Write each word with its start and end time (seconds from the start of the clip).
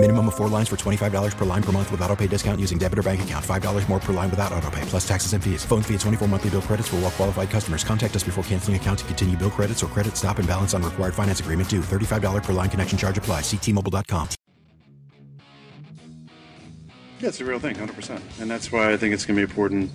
Minimum 0.00 0.28
of 0.28 0.36
four 0.36 0.48
lines 0.48 0.68
for 0.68 0.76
$25 0.76 1.36
per 1.36 1.44
line 1.44 1.62
per 1.62 1.72
month 1.72 1.90
with 1.90 2.00
auto 2.02 2.14
pay 2.14 2.28
discount 2.28 2.60
using 2.60 2.78
debit 2.78 3.00
or 3.00 3.02
bank 3.02 3.20
account. 3.22 3.44
$5 3.44 3.88
more 3.88 3.98
per 3.98 4.12
line 4.12 4.30
without 4.30 4.52
auto 4.52 4.70
pay, 4.70 4.82
plus 4.82 5.06
taxes 5.06 5.32
and 5.32 5.42
fees. 5.42 5.64
Phone 5.64 5.82
fee 5.82 5.94
at 5.94 6.00
24 6.00 6.28
monthly 6.28 6.50
bill 6.50 6.62
credits 6.62 6.86
for 6.86 6.96
all 6.96 7.02
well 7.02 7.10
qualified 7.10 7.50
customers. 7.50 7.82
Contact 7.82 8.14
us 8.14 8.22
before 8.22 8.44
canceling 8.44 8.76
account 8.76 9.00
to 9.00 9.04
continue 9.06 9.36
bill 9.36 9.50
credits 9.50 9.82
or 9.82 9.88
credit 9.88 10.16
stop 10.16 10.38
and 10.38 10.46
balance 10.46 10.72
on 10.72 10.84
required 10.84 11.14
finance 11.14 11.40
agreement 11.40 11.68
due. 11.68 11.80
$35 11.80 12.44
per 12.44 12.52
line 12.52 12.70
connection 12.70 12.96
charge 12.96 13.18
apply. 13.18 13.40
Ctmobile.com. 13.40 14.28
Yeah, 17.18 17.28
it's 17.30 17.40
a 17.40 17.44
real 17.44 17.58
thing, 17.58 17.74
100%. 17.74 18.40
And 18.40 18.48
that's 18.48 18.70
why 18.70 18.92
I 18.92 18.96
think 18.96 19.14
it's 19.14 19.26
going 19.26 19.36
to 19.36 19.44
be 19.44 19.50
important 19.50 19.90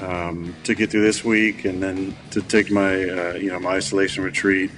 um, 0.00 0.56
to 0.64 0.74
get 0.74 0.90
through 0.90 1.02
this 1.02 1.22
week 1.22 1.66
and 1.66 1.82
then 1.82 2.16
to 2.30 2.40
take 2.40 2.70
my, 2.70 2.94
uh, 2.94 3.34
you 3.34 3.50
know, 3.50 3.60
my 3.60 3.72
isolation 3.72 4.24
retreat 4.24 4.70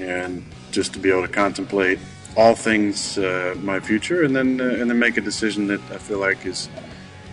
and 0.00 0.44
just 0.72 0.94
to 0.94 0.98
be 0.98 1.10
able 1.10 1.22
to 1.22 1.32
contemplate 1.32 2.00
all 2.36 2.54
things 2.54 3.18
uh, 3.18 3.54
my 3.60 3.80
future 3.80 4.24
and 4.24 4.34
then 4.34 4.60
uh, 4.60 4.64
and 4.64 4.90
then 4.90 4.98
make 4.98 5.16
a 5.16 5.20
decision 5.20 5.66
that 5.68 5.80
I 5.90 5.98
feel 5.98 6.18
like 6.18 6.46
is 6.46 6.68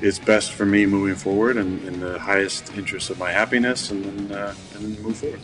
is 0.01 0.19
best 0.19 0.51
for 0.53 0.65
me 0.65 0.85
moving 0.85 1.15
forward 1.15 1.57
and 1.57 1.83
in 1.87 1.99
the 1.99 2.19
highest 2.19 2.75
interest 2.75 3.09
of 3.09 3.17
my 3.17 3.31
happiness 3.31 3.91
and 3.91 4.03
then 4.05 4.37
uh, 4.37 4.55
and 4.75 4.83
then 4.83 5.03
move 5.03 5.17
forward. 5.17 5.39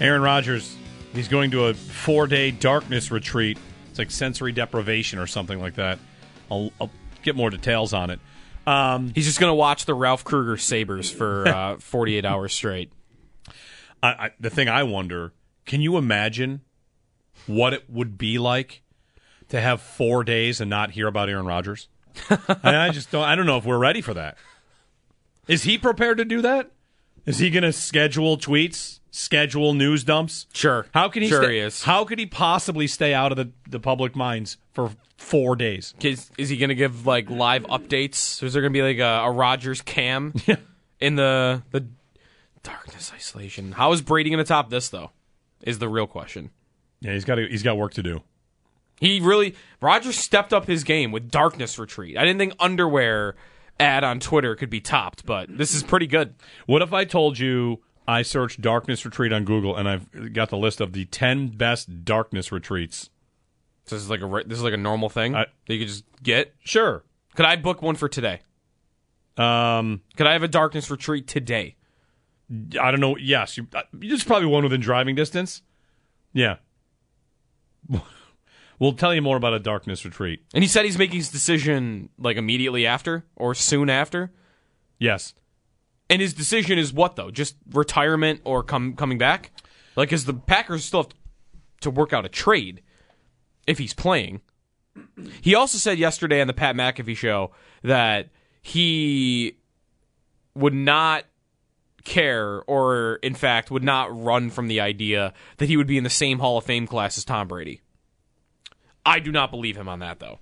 Aaron 0.00 0.22
Rodgers, 0.22 0.76
he's 1.12 1.28
going 1.28 1.50
to 1.52 1.66
a 1.66 1.74
four 1.74 2.26
day 2.26 2.50
darkness 2.50 3.10
retreat. 3.10 3.58
It's 3.90 3.98
like 3.98 4.10
sensory 4.10 4.52
deprivation 4.52 5.18
or 5.18 5.26
something 5.26 5.60
like 5.60 5.74
that. 5.74 5.98
I'll, 6.50 6.72
I'll 6.80 6.90
get 7.22 7.36
more 7.36 7.50
details 7.50 7.92
on 7.92 8.10
it. 8.10 8.20
Um, 8.66 9.12
He's 9.14 9.26
just 9.26 9.38
going 9.38 9.50
to 9.50 9.54
watch 9.54 9.84
the 9.84 9.94
Ralph 9.94 10.24
Krueger 10.24 10.56
Sabres 10.56 11.10
for 11.10 11.46
uh, 11.48 11.76
48 11.78 12.24
hours 12.24 12.52
straight. 12.52 12.92
I, 14.02 14.08
I, 14.08 14.30
the 14.40 14.50
thing 14.50 14.68
I 14.68 14.82
wonder, 14.82 15.32
can 15.64 15.80
you 15.80 15.96
imagine 15.96 16.62
what 17.46 17.72
it 17.72 17.84
would 17.88 18.16
be 18.18 18.38
like 18.38 18.82
to 19.48 19.60
have 19.60 19.80
four 19.80 20.24
days 20.24 20.60
and 20.60 20.70
not 20.70 20.92
hear 20.92 21.06
about 21.06 21.28
Aaron 21.28 21.46
Rodgers? 21.46 21.88
and 22.30 22.76
I 22.76 22.90
just 22.90 23.10
don't. 23.10 23.24
I 23.24 23.34
don't 23.34 23.46
know 23.46 23.56
if 23.58 23.64
we're 23.64 23.78
ready 23.78 24.00
for 24.00 24.14
that. 24.14 24.36
Is 25.48 25.64
he 25.64 25.78
prepared 25.78 26.18
to 26.18 26.24
do 26.24 26.40
that? 26.42 26.70
Is 27.26 27.38
he 27.38 27.50
going 27.50 27.62
to 27.62 27.72
schedule 27.72 28.36
tweets, 28.36 29.00
schedule 29.10 29.74
news 29.74 30.04
dumps? 30.04 30.46
Sure. 30.52 30.86
How 30.92 31.08
can 31.08 31.22
he? 31.22 31.28
Sure 31.28 31.42
stay, 31.42 31.54
he 31.54 31.58
is. 31.58 31.82
How 31.82 32.04
could 32.04 32.18
he 32.18 32.26
possibly 32.26 32.86
stay 32.86 33.14
out 33.14 33.32
of 33.32 33.36
the, 33.36 33.50
the 33.68 33.80
public 33.80 34.14
minds 34.14 34.58
for 34.72 34.90
four 35.16 35.56
days? 35.56 35.94
Is, 36.00 36.30
is 36.36 36.48
he 36.48 36.56
going 36.56 36.68
to 36.68 36.74
give 36.74 37.06
like 37.06 37.30
live 37.30 37.64
updates? 37.64 38.42
Is 38.42 38.52
there 38.52 38.62
going 38.62 38.72
to 38.72 38.78
be 38.78 38.82
like 38.82 38.98
a, 38.98 39.24
a 39.24 39.30
Rodgers 39.30 39.80
cam 39.82 40.34
in 41.00 41.16
the 41.16 41.62
the 41.70 41.86
darkness 42.62 43.12
isolation? 43.14 43.72
How 43.72 43.92
is 43.92 44.02
Brady 44.02 44.30
going 44.30 44.44
to 44.44 44.48
top 44.48 44.70
this 44.70 44.88
though? 44.88 45.10
Is 45.62 45.78
the 45.78 45.88
real 45.88 46.06
question. 46.06 46.50
Yeah, 47.04 47.12
he's 47.12 47.24
got 47.24 47.38
he's 47.38 47.62
got 47.62 47.76
work 47.76 47.92
to 47.94 48.02
do. 48.02 48.22
He 49.00 49.20
really 49.20 49.54
Rodgers 49.80 50.16
stepped 50.16 50.52
up 50.54 50.66
his 50.66 50.84
game 50.84 51.12
with 51.12 51.30
darkness 51.30 51.78
retreat. 51.78 52.16
I 52.16 52.22
didn't 52.24 52.38
think 52.38 52.54
underwear 52.58 53.36
ad 53.78 54.04
on 54.04 54.20
Twitter 54.20 54.54
could 54.56 54.70
be 54.70 54.80
topped, 54.80 55.26
but 55.26 55.56
this 55.56 55.74
is 55.74 55.82
pretty 55.82 56.06
good. 56.06 56.34
What 56.66 56.80
if 56.80 56.92
I 56.92 57.04
told 57.04 57.38
you 57.38 57.82
I 58.08 58.22
searched 58.22 58.60
darkness 58.60 59.04
retreat 59.04 59.32
on 59.32 59.44
Google 59.44 59.76
and 59.76 59.88
I've 59.88 60.32
got 60.32 60.48
the 60.48 60.56
list 60.56 60.80
of 60.80 60.92
the 60.94 61.04
ten 61.06 61.48
best 61.48 62.04
darkness 62.04 62.50
retreats? 62.50 63.10
So 63.84 63.96
this 63.96 64.02
is 64.02 64.08
like 64.08 64.22
a 64.22 64.42
this 64.46 64.56
is 64.58 64.64
like 64.64 64.72
a 64.72 64.78
normal 64.78 65.10
thing 65.10 65.34
I- 65.34 65.46
that 65.66 65.74
you 65.74 65.80
could 65.80 65.88
just 65.88 66.04
get. 66.22 66.54
Sure. 66.64 67.04
Could 67.34 67.44
I 67.46 67.56
book 67.56 67.82
one 67.82 67.96
for 67.96 68.08
today? 68.08 68.40
Um, 69.36 70.00
Could 70.16 70.26
I 70.28 70.32
have 70.32 70.44
a 70.44 70.48
darkness 70.48 70.90
retreat 70.90 71.26
today? 71.26 71.76
I 72.80 72.90
don't 72.90 73.00
know. 73.00 73.16
Yes, 73.16 73.56
you, 73.56 73.66
uh, 73.74 73.82
there's 73.92 74.22
probably 74.22 74.46
one 74.46 74.62
within 74.62 74.80
driving 74.80 75.16
distance. 75.16 75.62
Yeah. 76.32 76.56
We'll 78.78 78.92
tell 78.94 79.14
you 79.14 79.22
more 79.22 79.36
about 79.36 79.54
a 79.54 79.60
darkness 79.60 80.04
retreat. 80.04 80.42
And 80.52 80.64
he 80.64 80.68
said 80.68 80.84
he's 80.84 80.98
making 80.98 81.16
his 81.16 81.30
decision 81.30 82.08
like 82.18 82.36
immediately 82.36 82.86
after 82.86 83.24
or 83.36 83.54
soon 83.54 83.88
after. 83.88 84.32
Yes. 84.98 85.34
And 86.10 86.20
his 86.20 86.34
decision 86.34 86.78
is 86.78 86.92
what 86.92 87.16
though? 87.16 87.30
Just 87.30 87.56
retirement 87.70 88.40
or 88.44 88.62
come 88.62 88.94
coming 88.94 89.18
back? 89.18 89.52
Like, 89.96 90.08
because 90.08 90.24
the 90.24 90.34
Packers 90.34 90.84
still 90.84 91.04
have 91.04 91.12
to 91.80 91.90
work 91.90 92.12
out 92.12 92.24
a 92.24 92.28
trade 92.28 92.82
if 93.66 93.78
he's 93.78 93.94
playing. 93.94 94.40
He 95.40 95.54
also 95.54 95.78
said 95.78 95.98
yesterday 95.98 96.40
on 96.40 96.46
the 96.46 96.52
Pat 96.52 96.74
McAfee 96.74 97.16
show 97.16 97.52
that 97.82 98.30
he 98.62 99.56
would 100.54 100.74
not 100.74 101.24
care, 102.04 102.62
or 102.66 103.16
in 103.16 103.34
fact, 103.34 103.70
would 103.70 103.82
not 103.82 104.16
run 104.16 104.50
from 104.50 104.68
the 104.68 104.80
idea 104.80 105.32
that 105.56 105.68
he 105.68 105.76
would 105.76 105.86
be 105.86 105.98
in 105.98 106.04
the 106.04 106.10
same 106.10 106.38
Hall 106.38 106.58
of 106.58 106.64
Fame 106.64 106.86
class 106.86 107.18
as 107.18 107.24
Tom 107.24 107.48
Brady. 107.48 107.80
I 109.04 109.18
do 109.18 109.32
not 109.32 109.50
believe 109.50 109.76
him 109.76 109.88
on 109.88 109.98
that 109.98 110.20
though. 110.20 110.38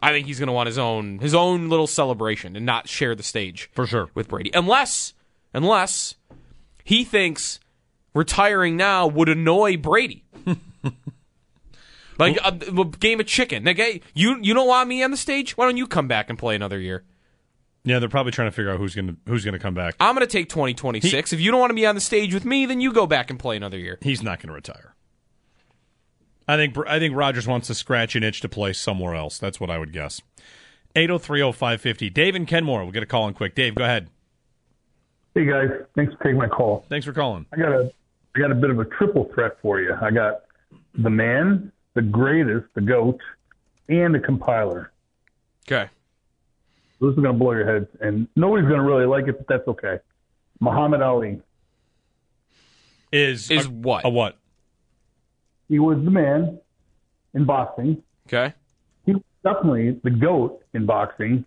I 0.00 0.10
think 0.10 0.26
he's 0.26 0.38
going 0.38 0.48
to 0.48 0.52
want 0.52 0.66
his 0.66 0.78
own 0.78 1.18
his 1.18 1.34
own 1.34 1.68
little 1.68 1.86
celebration 1.86 2.56
and 2.56 2.66
not 2.66 2.88
share 2.88 3.14
the 3.14 3.22
stage 3.22 3.70
For 3.72 3.86
sure. 3.86 4.10
with 4.14 4.28
Brady, 4.28 4.50
unless 4.54 5.14
unless 5.52 6.16
he 6.84 7.04
thinks 7.04 7.60
retiring 8.14 8.76
now 8.76 9.06
would 9.06 9.28
annoy 9.28 9.76
Brady. 9.76 10.24
like 12.18 12.36
a, 12.38 12.58
a 12.70 12.80
uh, 12.80 12.84
game 12.84 13.20
of 13.20 13.26
chicken. 13.26 13.64
Like, 13.64 13.76
hey, 13.76 14.02
you 14.14 14.38
you 14.40 14.54
don't 14.54 14.68
want 14.68 14.88
me 14.88 15.02
on 15.02 15.10
the 15.10 15.16
stage? 15.16 15.56
Why 15.56 15.66
don't 15.66 15.76
you 15.76 15.86
come 15.86 16.08
back 16.08 16.28
and 16.30 16.38
play 16.38 16.54
another 16.54 16.78
year? 16.78 17.04
Yeah, 17.84 17.98
they're 17.98 18.08
probably 18.08 18.32
trying 18.32 18.48
to 18.48 18.52
figure 18.52 18.70
out 18.70 18.78
who's 18.78 18.94
gonna 18.94 19.16
who's 19.26 19.44
gonna 19.44 19.58
come 19.58 19.74
back. 19.74 19.94
I'm 20.00 20.14
going 20.14 20.26
to 20.26 20.32
take 20.32 20.48
2026. 20.48 21.32
if 21.32 21.40
you 21.40 21.50
don't 21.50 21.60
want 21.60 21.70
to 21.70 21.74
be 21.74 21.86
on 21.86 21.94
the 21.94 22.00
stage 22.00 22.32
with 22.32 22.44
me, 22.44 22.64
then 22.64 22.80
you 22.80 22.92
go 22.92 23.06
back 23.06 23.28
and 23.30 23.38
play 23.38 23.56
another 23.56 23.78
year. 23.78 23.98
He's 24.00 24.22
not 24.22 24.40
gonna 24.40 24.54
retire. 24.54 24.94
I 26.48 26.56
think 26.56 26.76
I 26.86 26.98
think 26.98 27.14
Rodgers 27.14 27.46
wants 27.46 27.66
to 27.68 27.74
scratch 27.74 28.16
an 28.16 28.22
itch 28.22 28.40
to 28.40 28.48
play 28.48 28.72
somewhere 28.72 29.14
else. 29.14 29.38
That's 29.38 29.60
what 29.60 29.70
I 29.70 29.78
would 29.78 29.92
guess. 29.92 30.22
8030550. 30.96 32.12
Dave 32.12 32.34
and 32.34 32.46
Kenmore. 32.46 32.84
We'll 32.84 32.92
get 32.92 33.02
a 33.02 33.06
call 33.06 33.28
in 33.28 33.34
quick. 33.34 33.54
Dave, 33.54 33.74
go 33.74 33.84
ahead. 33.84 34.08
Hey 35.34 35.44
guys, 35.46 35.68
thanks 35.96 36.14
for 36.14 36.22
taking 36.22 36.38
my 36.38 36.46
call. 36.46 36.86
Thanks 36.88 37.04
for 37.04 37.12
calling. 37.12 37.46
I 37.52 37.56
got 37.56 37.72
a 37.72 37.92
I 38.36 38.38
got 38.40 38.50
a 38.50 38.54
bit 38.54 38.70
of 38.70 38.78
a 38.78 38.84
triple 38.84 39.30
threat 39.34 39.58
for 39.60 39.80
you. 39.80 39.94
I 40.00 40.10
got 40.10 40.42
the 40.96 41.10
man, 41.10 41.72
the 41.94 42.02
greatest, 42.02 42.66
the 42.74 42.80
goat, 42.80 43.20
and 43.88 44.14
the 44.14 44.20
compiler. 44.20 44.92
Okay. 45.66 45.90
This 47.04 47.18
is 47.18 47.22
going 47.22 47.34
to 47.34 47.38
blow 47.38 47.52
your 47.52 47.70
heads, 47.70 47.88
and 48.00 48.28
nobody's 48.34 48.66
going 48.66 48.80
to 48.80 48.86
really 48.86 49.06
like 49.06 49.28
it, 49.28 49.36
but 49.36 49.46
that's 49.46 49.68
okay. 49.68 49.98
Muhammad 50.60 51.02
Ali. 51.02 51.40
Is 53.12 53.50
Is 53.50 53.66
a, 53.66 53.70
what? 53.70 54.04
a 54.04 54.08
what? 54.08 54.38
He 55.68 55.78
was 55.78 56.02
the 56.04 56.10
man 56.10 56.58
in 57.34 57.44
boxing. 57.44 58.02
Okay. 58.26 58.54
He 59.06 59.12
was 59.12 59.22
definitely 59.42 60.00
the 60.02 60.10
goat 60.10 60.62
in 60.72 60.86
boxing. 60.86 61.44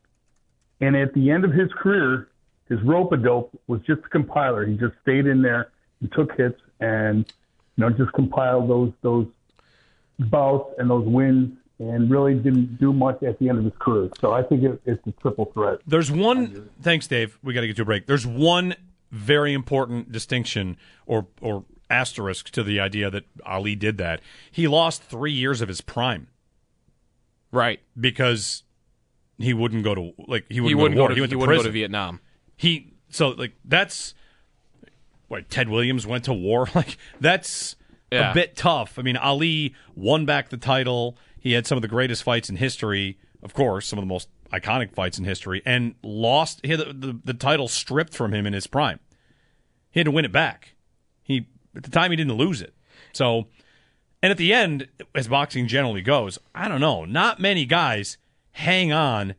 And 0.80 0.96
at 0.96 1.14
the 1.14 1.32
end 1.32 1.44
of 1.44 1.52
his 1.52 1.72
career, 1.74 2.30
his 2.70 2.82
rope 2.84 3.12
a 3.12 3.18
dope 3.18 3.60
was 3.68 3.82
just 3.82 4.02
a 4.06 4.10
compiler. 4.10 4.66
He 4.66 4.76
just 4.78 4.94
stayed 5.02 5.26
in 5.26 5.42
there 5.42 5.72
and 6.02 6.12
took 6.12 6.38
hits 6.38 6.60
and 6.80 7.26
you 7.76 7.84
know 7.84 7.90
just 7.90 8.14
compiled 8.14 8.70
those 8.70 8.92
those 9.02 9.28
bouts 10.20 10.74
and 10.78 10.90
those 10.90 11.08
wins 11.08 11.58
and 11.80 12.10
really 12.10 12.34
didn't 12.36 12.80
do 12.80 12.92
much 12.92 13.22
at 13.24 13.38
the 13.40 13.50
end 13.50 13.60
of 13.60 13.64
his 13.64 13.74
career. 13.80 14.10
So 14.20 14.32
I 14.32 14.42
think 14.44 14.64
it, 14.64 14.82
it's 14.86 15.06
a 15.08 15.12
triple 15.22 15.46
threat. 15.54 15.80
There's 15.86 16.12
one. 16.12 16.70
Thanks, 16.82 17.08
Dave. 17.08 17.38
We 17.44 17.54
got 17.54 17.62
to 17.62 17.68
get 17.68 17.76
to 17.78 17.82
a 17.84 17.86
break. 17.86 18.08
There's 18.08 18.26
one 18.26 18.76
very 19.12 19.54
important 19.54 20.12
distinction 20.12 20.76
or 21.06 21.28
or 21.42 21.64
asterisk 21.90 22.50
to 22.50 22.64
the 22.64 22.80
idea 22.80 23.10
that 23.10 23.24
Ali 23.46 23.76
did 23.76 23.98
that. 24.00 24.22
He 24.52 24.68
lost 24.68 25.02
three 25.04 25.32
years 25.32 25.62
of 25.62 25.68
his 25.70 25.80
prime 25.82 26.28
Right. 27.52 27.80
because 28.00 28.64
he 29.38 29.54
wouldn't 29.54 29.84
go 29.84 29.96
to 29.96 30.14
like 30.28 30.46
he 30.50 30.60
wouldn't, 30.60 30.70
He 30.70 30.76
wouldn't 30.76 30.96
go 30.98 31.04
go 31.04 31.08
to 31.08 31.08
war. 31.08 31.08
to, 31.10 31.16
he 31.16 31.22
went 31.22 31.30
he 31.32 31.36
to 31.36 31.38
wouldn't 31.40 31.60
go 31.60 31.64
to 31.64 31.72
Vietnam. 31.72 32.20
he 32.58 32.94
so 33.10 33.30
like 33.30 33.54
that's 33.64 34.14
what 35.30 35.50
Ted 35.50 35.70
Williams 35.70 36.06
went 36.08 36.26
to 36.26 36.34
war. 36.34 36.68
Like 36.76 36.98
that's 37.22 37.76
Yeah. 38.12 38.32
a 38.32 38.34
bit 38.34 38.56
tough. 38.56 38.98
I 39.00 39.02
mean, 39.02 39.16
Ali 39.18 39.74
won 39.96 40.26
back 40.26 40.50
the 40.50 40.58
title. 40.58 41.18
He 41.48 41.54
had 41.54 41.66
some 41.66 41.78
of 41.78 41.82
the 41.82 41.88
greatest 41.88 42.24
fights 42.24 42.50
in 42.50 42.58
history, 42.58 43.18
of 43.42 43.54
course, 43.54 43.88
some 43.88 43.98
of 43.98 44.04
the 44.04 44.10
most 44.10 44.28
iconic 44.52 44.94
fights 44.94 45.18
in 45.18 45.24
history, 45.24 45.62
and 45.66 45.96
lost. 46.04 46.60
He 46.62 46.72
had 46.72 46.80
the, 46.82 46.92
the, 46.92 47.20
the 47.24 47.34
title 47.34 47.70
stripped 47.70 48.14
from 48.14 48.34
him 48.34 48.46
in 48.46 48.52
his 48.52 48.68
prime. 48.68 49.00
He 49.90 50.02
had 50.02 50.06
to 50.06 50.12
win 50.12 50.26
it 50.26 50.34
back. 50.34 50.76
He 51.24 51.48
at 51.74 51.84
the 51.84 51.90
time 51.90 52.12
he 52.12 52.18
didn't 52.18 52.34
lose 52.34 52.62
it. 52.62 52.74
So, 53.14 53.48
and 54.22 54.30
at 54.30 54.38
the 54.38 54.54
end, 54.54 54.90
as 55.16 55.30
boxing 55.30 55.70
generally 55.70 56.02
goes, 56.02 56.38
I 56.54 56.68
don't 56.68 56.82
know. 56.82 57.06
Not 57.06 57.40
many 57.40 57.64
guys 57.66 58.18
hang 58.52 58.92
on 58.92 59.36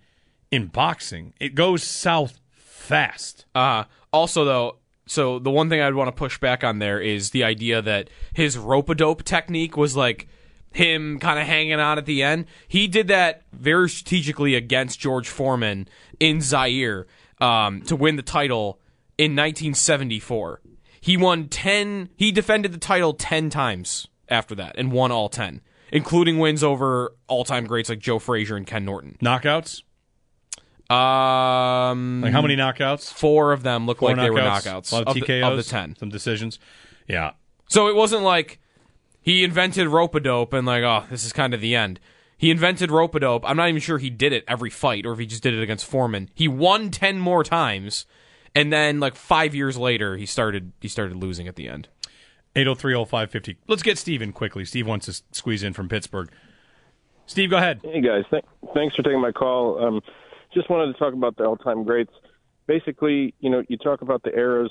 in 0.50 0.68
boxing. 0.68 1.34
It 1.38 1.54
goes 1.54 1.82
south 1.82 2.40
fast. 2.52 3.44
Uh, 3.54 3.84
also, 4.14 4.46
though, 4.46 4.76
so 5.04 5.38
the 5.38 5.50
one 5.50 5.68
thing 5.68 5.82
I'd 5.82 5.94
want 5.94 6.08
to 6.08 6.12
push 6.12 6.38
back 6.38 6.64
on 6.64 6.78
there 6.78 7.00
is 7.02 7.32
the 7.32 7.44
idea 7.44 7.82
that 7.82 8.08
his 8.32 8.56
rope 8.56 8.88
a 8.88 8.94
dope 8.94 9.24
technique 9.24 9.76
was 9.76 9.94
like 9.94 10.26
him 10.72 11.18
kind 11.18 11.38
of 11.38 11.46
hanging 11.46 11.80
on 11.80 11.98
at 11.98 12.06
the 12.06 12.22
end. 12.22 12.46
He 12.66 12.86
did 12.88 13.08
that 13.08 13.42
very 13.52 13.88
strategically 13.88 14.54
against 14.54 15.00
George 15.00 15.28
Foreman 15.28 15.88
in 16.20 16.40
Zaire 16.40 17.06
um, 17.40 17.82
to 17.82 17.96
win 17.96 18.16
the 18.16 18.22
title 18.22 18.80
in 19.16 19.32
1974. 19.32 20.60
He 21.00 21.16
won 21.16 21.48
10, 21.48 22.10
he 22.16 22.32
defended 22.32 22.72
the 22.72 22.78
title 22.78 23.14
10 23.14 23.50
times 23.50 24.08
after 24.28 24.54
that 24.56 24.74
and 24.76 24.92
won 24.92 25.10
all 25.10 25.28
10, 25.28 25.60
including 25.92 26.38
wins 26.38 26.62
over 26.62 27.14
all 27.28 27.44
time 27.44 27.66
greats 27.66 27.88
like 27.88 27.98
Joe 28.00 28.18
Frazier 28.18 28.56
and 28.56 28.66
Ken 28.66 28.84
Norton. 28.84 29.16
Knockouts? 29.22 29.82
Um, 30.90 32.22
Like 32.22 32.32
how 32.32 32.42
many 32.42 32.56
knockouts? 32.56 33.12
Four 33.12 33.52
of 33.52 33.62
them 33.62 33.86
look 33.86 34.00
like 34.02 34.16
they 34.16 34.30
were 34.30 34.40
knockouts? 34.40 34.90
knockouts. 34.90 34.92
A 34.92 34.94
lot 34.96 35.06
of, 35.06 35.16
of, 35.16 35.22
TKOs? 35.22 35.26
the, 35.26 35.46
of 35.46 35.56
the 35.56 35.62
10. 35.62 35.96
Some 35.96 36.08
decisions. 36.08 36.58
Yeah. 37.06 37.32
So 37.68 37.88
it 37.88 37.94
wasn't 37.94 38.22
like 38.22 38.58
he 39.20 39.44
invented 39.44 39.88
rope 39.88 40.14
a 40.14 40.20
dope 40.20 40.52
and 40.52 40.66
like, 40.66 40.82
oh, 40.82 41.04
this 41.10 41.24
is 41.24 41.32
kind 41.32 41.54
of 41.54 41.60
the 41.60 41.74
end. 41.74 42.00
He 42.36 42.50
invented 42.50 42.90
rope 42.90 43.14
a 43.14 43.20
dope. 43.20 43.44
I'm 43.48 43.56
not 43.56 43.68
even 43.68 43.80
sure 43.80 43.98
he 43.98 44.10
did 44.10 44.32
it 44.32 44.44
every 44.46 44.70
fight 44.70 45.04
or 45.04 45.12
if 45.12 45.18
he 45.18 45.26
just 45.26 45.42
did 45.42 45.54
it 45.54 45.62
against 45.62 45.84
Foreman. 45.84 46.30
He 46.34 46.46
won 46.46 46.90
ten 46.90 47.18
more 47.18 47.42
times, 47.42 48.06
and 48.54 48.72
then 48.72 49.00
like 49.00 49.16
five 49.16 49.54
years 49.54 49.76
later, 49.76 50.16
he 50.16 50.24
started 50.24 50.72
he 50.80 50.88
started 50.88 51.16
losing 51.16 51.48
at 51.48 51.56
the 51.56 51.68
end. 51.68 51.88
8030550. 52.56 53.56
Let's 53.66 53.82
get 53.82 53.98
Steve 53.98 54.22
in 54.22 54.32
quickly. 54.32 54.64
Steve 54.64 54.86
wants 54.86 55.06
to 55.06 55.22
squeeze 55.32 55.62
in 55.62 55.72
from 55.72 55.88
Pittsburgh. 55.88 56.30
Steve, 57.26 57.50
go 57.50 57.56
ahead. 57.58 57.80
Hey 57.82 58.00
guys, 58.00 58.24
Th- 58.30 58.44
thanks 58.74 58.96
for 58.96 59.02
taking 59.02 59.20
my 59.20 59.32
call. 59.32 59.84
Um, 59.84 60.00
just 60.54 60.70
wanted 60.70 60.92
to 60.92 60.98
talk 60.98 61.12
about 61.12 61.36
the 61.36 61.44
all-time 61.44 61.84
greats. 61.84 62.12
Basically, 62.66 63.34
you 63.40 63.50
know, 63.50 63.62
you 63.68 63.76
talk 63.76 64.00
about 64.02 64.22
the 64.22 64.34
eras, 64.34 64.70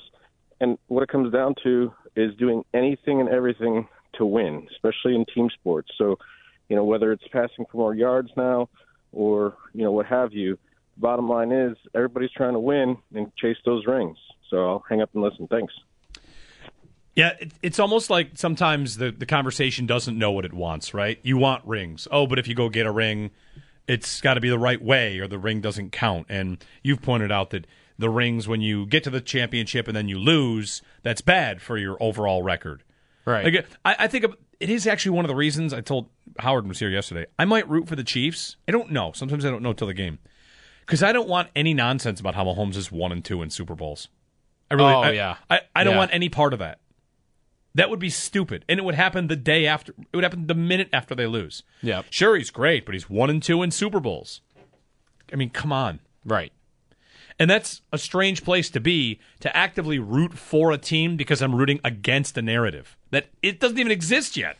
and 0.60 0.76
what 0.88 1.02
it 1.02 1.08
comes 1.08 1.32
down 1.32 1.54
to 1.62 1.92
is 2.16 2.34
doing 2.36 2.64
anything 2.74 3.20
and 3.20 3.28
everything 3.28 3.86
to 4.18 4.26
win, 4.26 4.66
especially 4.72 5.14
in 5.14 5.24
team 5.34 5.48
sports. 5.50 5.90
So, 5.96 6.18
you 6.68 6.76
know, 6.76 6.84
whether 6.84 7.12
it's 7.12 7.26
passing 7.32 7.64
for 7.70 7.78
more 7.78 7.94
yards 7.94 8.30
now, 8.36 8.68
or 9.12 9.56
you 9.72 9.82
know, 9.82 9.92
what 9.92 10.06
have 10.06 10.32
you. 10.32 10.58
Bottom 10.96 11.28
line 11.28 11.52
is, 11.52 11.76
everybody's 11.94 12.32
trying 12.32 12.54
to 12.54 12.60
win 12.60 12.96
and 13.14 13.34
chase 13.36 13.56
those 13.64 13.86
rings. 13.86 14.18
So 14.50 14.68
I'll 14.68 14.84
hang 14.88 15.00
up 15.00 15.10
and 15.14 15.22
listen. 15.22 15.46
Thanks. 15.46 15.72
Yeah, 17.14 17.32
it's 17.62 17.80
almost 17.80 18.10
like 18.10 18.32
sometimes 18.34 18.96
the, 18.96 19.10
the 19.10 19.26
conversation 19.26 19.86
doesn't 19.86 20.16
know 20.16 20.30
what 20.30 20.44
it 20.44 20.52
wants, 20.52 20.94
right? 20.94 21.18
You 21.22 21.36
want 21.36 21.64
rings. 21.66 22.06
Oh, 22.12 22.26
but 22.26 22.38
if 22.38 22.46
you 22.46 22.54
go 22.54 22.68
get 22.68 22.86
a 22.86 22.92
ring, 22.92 23.30
it's 23.88 24.20
got 24.20 24.34
to 24.34 24.40
be 24.40 24.48
the 24.48 24.58
right 24.58 24.80
way 24.80 25.18
or 25.18 25.26
the 25.26 25.38
ring 25.38 25.60
doesn't 25.60 25.90
count. 25.90 26.26
And 26.28 26.64
you've 26.82 27.02
pointed 27.02 27.32
out 27.32 27.50
that 27.50 27.66
the 27.98 28.08
rings, 28.08 28.46
when 28.46 28.60
you 28.60 28.86
get 28.86 29.02
to 29.04 29.10
the 29.10 29.20
championship 29.20 29.88
and 29.88 29.96
then 29.96 30.08
you 30.08 30.18
lose, 30.18 30.80
that's 31.02 31.20
bad 31.20 31.60
for 31.60 31.76
your 31.76 31.96
overall 32.00 32.42
record. 32.42 32.84
Right. 33.28 33.44
Like, 33.52 33.66
I, 33.84 33.96
I 34.00 34.06
think 34.08 34.24
it 34.60 34.70
is 34.70 34.86
actually 34.86 35.12
one 35.12 35.24
of 35.24 35.28
the 35.28 35.34
reasons 35.36 35.72
I 35.74 35.80
told 35.82 36.08
Howard 36.38 36.66
was 36.66 36.78
here 36.78 36.88
yesterday. 36.88 37.26
I 37.38 37.44
might 37.44 37.68
root 37.68 37.86
for 37.88 37.94
the 37.96 38.04
Chiefs. 38.04 38.56
I 38.66 38.72
don't 38.72 38.90
know. 38.90 39.12
Sometimes 39.12 39.44
I 39.44 39.50
don't 39.50 39.62
know 39.62 39.72
till 39.72 39.86
the 39.86 39.94
game 39.94 40.18
because 40.86 41.02
I 41.02 41.12
don't 41.12 41.28
want 41.28 41.48
any 41.54 41.74
nonsense 41.74 42.20
about 42.20 42.34
how 42.34 42.44
Mahomes 42.44 42.76
is 42.76 42.90
one 42.90 43.12
and 43.12 43.24
two 43.24 43.42
in 43.42 43.50
Super 43.50 43.74
Bowls. 43.74 44.08
I 44.70 44.74
really, 44.74 44.92
Oh, 44.92 45.00
I, 45.00 45.10
yeah. 45.10 45.36
I, 45.50 45.60
I 45.76 45.84
don't 45.84 45.94
Yeah. 45.94 45.98
want 45.98 46.14
any 46.14 46.28
part 46.28 46.52
of 46.52 46.58
that. 46.60 46.80
That 47.74 47.90
would 47.90 48.00
be 48.00 48.10
stupid, 48.10 48.64
and 48.68 48.80
it 48.80 48.82
would 48.84 48.94
happen 48.96 49.28
the 49.28 49.36
day 49.36 49.66
after. 49.66 49.92
It 49.92 50.16
would 50.16 50.24
happen 50.24 50.46
the 50.46 50.54
minute 50.54 50.88
after 50.92 51.14
they 51.14 51.26
lose. 51.26 51.62
Yeah. 51.82 52.02
Sure, 52.10 52.34
he's 52.36 52.50
great, 52.50 52.84
but 52.84 52.94
he's 52.94 53.08
one 53.10 53.30
and 53.30 53.42
two 53.42 53.62
in 53.62 53.70
Super 53.70 54.00
Bowls. 54.00 54.40
I 55.32 55.36
mean, 55.36 55.50
come 55.50 55.70
on. 55.72 56.00
Right. 56.24 56.52
And 57.38 57.48
that's 57.48 57.82
a 57.92 57.98
strange 57.98 58.42
place 58.44 58.68
to 58.70 58.80
be 58.80 59.20
to 59.40 59.56
actively 59.56 59.98
root 59.98 60.34
for 60.34 60.72
a 60.72 60.78
team 60.78 61.16
because 61.16 61.40
I'm 61.40 61.54
rooting 61.54 61.80
against 61.84 62.36
a 62.36 62.42
narrative 62.42 62.96
that 63.10 63.26
it 63.42 63.60
doesn't 63.60 63.78
even 63.78 63.92
exist 63.92 64.36
yet. 64.36 64.56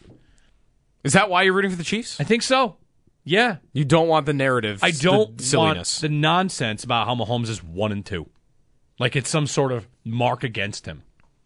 Is 1.02 1.12
that 1.12 1.28
why 1.28 1.42
you're 1.42 1.52
rooting 1.54 1.70
for 1.70 1.76
the 1.76 1.84
Chiefs? 1.84 2.20
I 2.20 2.24
think 2.24 2.42
so. 2.42 2.76
Yeah. 3.24 3.56
You 3.72 3.84
don't 3.84 4.08
want 4.08 4.26
the 4.26 4.32
narrative. 4.32 4.80
I 4.82 4.90
don't 4.92 5.36
the 5.38 5.44
silliness. 5.44 6.02
want 6.02 6.12
the 6.12 6.16
nonsense 6.16 6.84
about 6.84 7.06
how 7.06 7.14
Mahomes 7.14 7.48
is 7.48 7.62
one 7.62 7.92
and 7.92 8.06
two. 8.06 8.28
Like 8.98 9.16
it's 9.16 9.30
some 9.30 9.46
sort 9.46 9.72
of 9.72 9.86
mark 10.04 10.44
against 10.44 10.86
him. 10.86 11.02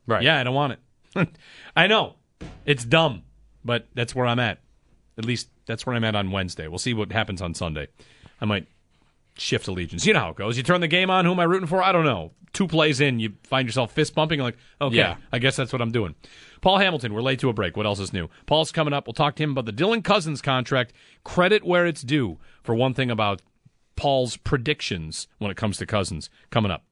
right. 0.06 0.22
Yeah, 0.22 0.38
I 0.38 0.44
don't 0.44 0.54
want 0.54 0.74
it. 1.14 1.28
I 1.76 1.86
know. 1.86 2.16
It's 2.64 2.84
dumb, 2.84 3.22
but 3.64 3.86
that's 3.94 4.14
where 4.14 4.26
I'm 4.26 4.38
at. 4.38 4.60
At 5.18 5.24
least 5.24 5.48
that's 5.66 5.84
where 5.86 5.94
I'm 5.94 6.04
at 6.04 6.14
on 6.16 6.30
Wednesday. 6.30 6.68
We'll 6.68 6.78
see 6.78 6.94
what 6.94 7.12
happens 7.12 7.42
on 7.42 7.54
Sunday. 7.54 7.88
I 8.40 8.44
might 8.44 8.66
shift 9.36 9.68
allegiance. 9.68 10.06
You 10.06 10.12
know 10.14 10.20
how 10.20 10.30
it 10.30 10.36
goes. 10.36 10.56
You 10.56 10.62
turn 10.62 10.80
the 10.80 10.88
game 10.88 11.10
on, 11.10 11.24
who 11.24 11.32
am 11.32 11.40
I 11.40 11.44
rooting 11.44 11.66
for? 11.66 11.82
I 11.82 11.92
don't 11.92 12.04
know. 12.04 12.32
Two 12.52 12.66
plays 12.66 13.00
in, 13.00 13.18
you 13.18 13.32
find 13.44 13.66
yourself 13.66 13.92
fist 13.92 14.14
bumping, 14.14 14.38
like, 14.40 14.56
okay, 14.80 14.96
Yeah. 14.96 15.16
I 15.32 15.38
guess 15.38 15.56
that's 15.56 15.72
what 15.72 15.80
I'm 15.80 15.90
doing. 15.90 16.14
Paul 16.60 16.78
Hamilton, 16.78 17.14
we're 17.14 17.22
late 17.22 17.38
to 17.40 17.48
a 17.48 17.52
break. 17.52 17.76
What 17.76 17.86
else 17.86 17.98
is 17.98 18.12
new? 18.12 18.28
Paul's 18.46 18.70
coming 18.70 18.92
up. 18.92 19.06
We'll 19.06 19.14
talk 19.14 19.36
to 19.36 19.42
him 19.42 19.52
about 19.52 19.64
the 19.64 19.72
Dylan 19.72 20.04
Cousins 20.04 20.42
contract. 20.42 20.92
Credit 21.24 21.64
where 21.64 21.86
it's 21.86 22.02
due 22.02 22.38
for 22.62 22.74
one 22.74 22.92
thing 22.92 23.10
about 23.10 23.40
Paul's 23.96 24.36
predictions 24.36 25.28
when 25.38 25.50
it 25.50 25.56
comes 25.56 25.78
to 25.78 25.86
Cousins. 25.86 26.28
Coming 26.50 26.70
up. 26.70 26.84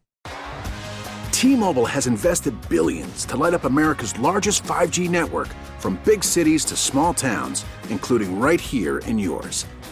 T-Mobile 1.33 1.87
has 1.87 2.07
invested 2.07 2.55
billions 2.69 3.25
to 3.27 3.37
light 3.37 3.55
up 3.55 3.65
America's 3.65 4.19
largest 4.19 4.63
5G 4.65 5.09
network 5.09 5.49
from 5.79 5.99
big 6.05 6.23
cities 6.23 6.65
to 6.67 6.77
small 6.77 7.15
towns, 7.15 7.65
including 7.89 8.39
right 8.39 8.61
here 8.61 8.99
in 9.01 9.19
yours. 9.19 9.67